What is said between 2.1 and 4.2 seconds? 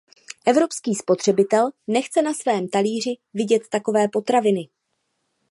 na svém talíři vidět takové